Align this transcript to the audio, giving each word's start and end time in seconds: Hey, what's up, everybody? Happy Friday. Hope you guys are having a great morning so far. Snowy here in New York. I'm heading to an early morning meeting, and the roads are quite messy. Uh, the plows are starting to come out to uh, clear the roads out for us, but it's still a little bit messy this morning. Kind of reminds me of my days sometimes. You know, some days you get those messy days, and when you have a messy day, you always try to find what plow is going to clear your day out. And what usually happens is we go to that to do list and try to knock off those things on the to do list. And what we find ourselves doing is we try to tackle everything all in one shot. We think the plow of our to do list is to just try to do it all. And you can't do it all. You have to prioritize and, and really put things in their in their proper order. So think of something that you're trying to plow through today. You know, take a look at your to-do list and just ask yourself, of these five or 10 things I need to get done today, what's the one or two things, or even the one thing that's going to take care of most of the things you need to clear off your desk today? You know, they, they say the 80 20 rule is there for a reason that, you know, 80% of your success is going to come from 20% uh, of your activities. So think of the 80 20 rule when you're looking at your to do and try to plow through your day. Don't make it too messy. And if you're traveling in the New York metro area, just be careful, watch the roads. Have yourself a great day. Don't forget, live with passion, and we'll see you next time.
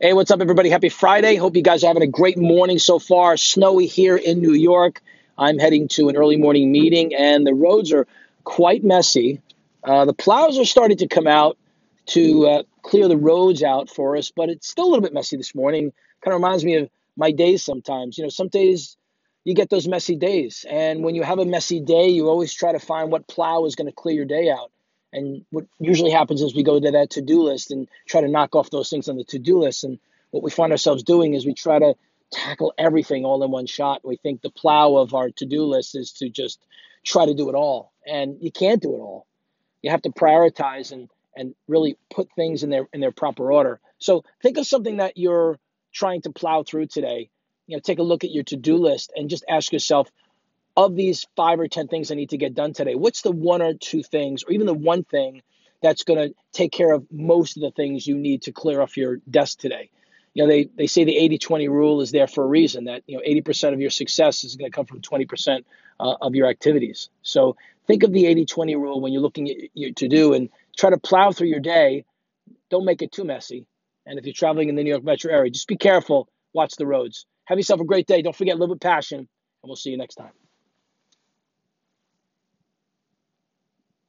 Hey, 0.00 0.12
what's 0.12 0.32
up, 0.32 0.40
everybody? 0.40 0.70
Happy 0.70 0.88
Friday. 0.88 1.36
Hope 1.36 1.54
you 1.54 1.62
guys 1.62 1.84
are 1.84 1.86
having 1.86 2.02
a 2.02 2.08
great 2.08 2.36
morning 2.36 2.80
so 2.80 2.98
far. 2.98 3.36
Snowy 3.36 3.86
here 3.86 4.16
in 4.16 4.40
New 4.40 4.52
York. 4.52 5.00
I'm 5.38 5.56
heading 5.58 5.86
to 5.90 6.08
an 6.08 6.16
early 6.16 6.36
morning 6.36 6.72
meeting, 6.72 7.14
and 7.14 7.46
the 7.46 7.54
roads 7.54 7.92
are 7.92 8.08
quite 8.42 8.82
messy. 8.82 9.40
Uh, 9.84 10.04
the 10.04 10.12
plows 10.12 10.58
are 10.58 10.64
starting 10.64 10.96
to 10.96 11.06
come 11.06 11.28
out 11.28 11.56
to 12.06 12.46
uh, 12.46 12.62
clear 12.82 13.06
the 13.06 13.16
roads 13.16 13.62
out 13.62 13.88
for 13.88 14.16
us, 14.16 14.32
but 14.34 14.48
it's 14.48 14.68
still 14.68 14.84
a 14.84 14.90
little 14.90 15.00
bit 15.00 15.14
messy 15.14 15.36
this 15.36 15.54
morning. 15.54 15.92
Kind 16.24 16.34
of 16.34 16.40
reminds 16.40 16.64
me 16.64 16.74
of 16.74 16.90
my 17.16 17.30
days 17.30 17.62
sometimes. 17.62 18.18
You 18.18 18.24
know, 18.24 18.30
some 18.30 18.48
days 18.48 18.96
you 19.44 19.54
get 19.54 19.70
those 19.70 19.86
messy 19.86 20.16
days, 20.16 20.66
and 20.68 21.04
when 21.04 21.14
you 21.14 21.22
have 21.22 21.38
a 21.38 21.46
messy 21.46 21.78
day, 21.78 22.08
you 22.08 22.28
always 22.28 22.52
try 22.52 22.72
to 22.72 22.80
find 22.80 23.12
what 23.12 23.28
plow 23.28 23.64
is 23.64 23.76
going 23.76 23.86
to 23.88 23.94
clear 23.94 24.16
your 24.16 24.26
day 24.26 24.50
out. 24.50 24.72
And 25.14 25.44
what 25.50 25.64
usually 25.78 26.10
happens 26.10 26.42
is 26.42 26.54
we 26.54 26.64
go 26.64 26.78
to 26.78 26.90
that 26.90 27.10
to 27.10 27.22
do 27.22 27.42
list 27.44 27.70
and 27.70 27.88
try 28.06 28.20
to 28.20 28.28
knock 28.28 28.54
off 28.54 28.70
those 28.70 28.90
things 28.90 29.08
on 29.08 29.16
the 29.16 29.24
to 29.24 29.38
do 29.38 29.60
list. 29.60 29.84
And 29.84 29.98
what 30.30 30.42
we 30.42 30.50
find 30.50 30.72
ourselves 30.72 31.04
doing 31.04 31.34
is 31.34 31.46
we 31.46 31.54
try 31.54 31.78
to 31.78 31.94
tackle 32.32 32.74
everything 32.76 33.24
all 33.24 33.42
in 33.44 33.50
one 33.50 33.66
shot. 33.66 34.00
We 34.04 34.16
think 34.16 34.42
the 34.42 34.50
plow 34.50 34.96
of 34.96 35.14
our 35.14 35.30
to 35.30 35.46
do 35.46 35.64
list 35.64 35.94
is 35.94 36.12
to 36.14 36.28
just 36.28 36.60
try 37.06 37.26
to 37.26 37.34
do 37.34 37.48
it 37.48 37.54
all. 37.54 37.92
And 38.06 38.38
you 38.40 38.50
can't 38.50 38.82
do 38.82 38.94
it 38.94 38.98
all. 38.98 39.26
You 39.82 39.90
have 39.90 40.02
to 40.02 40.10
prioritize 40.10 40.90
and, 40.92 41.08
and 41.36 41.54
really 41.68 41.96
put 42.10 42.28
things 42.34 42.64
in 42.64 42.70
their 42.70 42.88
in 42.92 43.00
their 43.00 43.12
proper 43.12 43.52
order. 43.52 43.80
So 43.98 44.24
think 44.42 44.58
of 44.58 44.66
something 44.66 44.96
that 44.96 45.16
you're 45.16 45.58
trying 45.92 46.22
to 46.22 46.30
plow 46.32 46.64
through 46.64 46.86
today. 46.86 47.30
You 47.66 47.76
know, 47.76 47.80
take 47.80 47.98
a 47.98 48.02
look 48.02 48.24
at 48.24 48.30
your 48.30 48.44
to-do 48.44 48.76
list 48.76 49.12
and 49.14 49.30
just 49.30 49.44
ask 49.48 49.72
yourself, 49.72 50.10
of 50.76 50.94
these 50.96 51.26
five 51.36 51.60
or 51.60 51.68
10 51.68 51.88
things 51.88 52.10
I 52.10 52.14
need 52.14 52.30
to 52.30 52.36
get 52.36 52.54
done 52.54 52.72
today, 52.72 52.94
what's 52.94 53.22
the 53.22 53.30
one 53.30 53.62
or 53.62 53.74
two 53.74 54.02
things, 54.02 54.44
or 54.44 54.52
even 54.52 54.66
the 54.66 54.74
one 54.74 55.04
thing 55.04 55.42
that's 55.82 56.04
going 56.04 56.18
to 56.18 56.34
take 56.52 56.72
care 56.72 56.92
of 56.92 57.06
most 57.10 57.56
of 57.56 57.62
the 57.62 57.70
things 57.70 58.06
you 58.06 58.16
need 58.16 58.42
to 58.42 58.52
clear 58.52 58.80
off 58.80 58.96
your 58.96 59.18
desk 59.30 59.58
today? 59.58 59.90
You 60.34 60.42
know, 60.42 60.48
they, 60.48 60.64
they 60.76 60.88
say 60.88 61.04
the 61.04 61.16
80 61.16 61.38
20 61.38 61.68
rule 61.68 62.00
is 62.00 62.10
there 62.10 62.26
for 62.26 62.42
a 62.42 62.46
reason 62.46 62.84
that, 62.84 63.02
you 63.06 63.16
know, 63.16 63.22
80% 63.24 63.72
of 63.72 63.80
your 63.80 63.90
success 63.90 64.42
is 64.42 64.56
going 64.56 64.70
to 64.70 64.74
come 64.74 64.86
from 64.86 65.00
20% 65.00 65.64
uh, 66.00 66.14
of 66.20 66.34
your 66.34 66.48
activities. 66.48 67.08
So 67.22 67.56
think 67.86 68.02
of 68.02 68.12
the 68.12 68.26
80 68.26 68.46
20 68.46 68.74
rule 68.74 69.00
when 69.00 69.12
you're 69.12 69.22
looking 69.22 69.48
at 69.48 69.56
your 69.74 69.92
to 69.92 70.08
do 70.08 70.34
and 70.34 70.48
try 70.76 70.90
to 70.90 70.98
plow 70.98 71.30
through 71.30 71.48
your 71.48 71.60
day. 71.60 72.04
Don't 72.68 72.84
make 72.84 73.00
it 73.00 73.12
too 73.12 73.24
messy. 73.24 73.66
And 74.06 74.18
if 74.18 74.24
you're 74.24 74.34
traveling 74.34 74.68
in 74.68 74.74
the 74.74 74.82
New 74.82 74.90
York 74.90 75.04
metro 75.04 75.32
area, 75.32 75.50
just 75.50 75.68
be 75.68 75.76
careful, 75.76 76.28
watch 76.52 76.74
the 76.76 76.86
roads. 76.86 77.26
Have 77.44 77.58
yourself 77.58 77.80
a 77.80 77.84
great 77.84 78.06
day. 78.06 78.22
Don't 78.22 78.34
forget, 78.34 78.58
live 78.58 78.70
with 78.70 78.80
passion, 78.80 79.18
and 79.18 79.28
we'll 79.62 79.76
see 79.76 79.90
you 79.90 79.98
next 79.98 80.16
time. 80.16 80.32